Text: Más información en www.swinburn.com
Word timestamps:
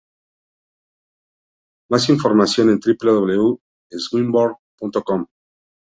Más 1.91 2.09
información 2.09 2.71
en 2.71 2.79
www.swinburn.com 2.79 5.27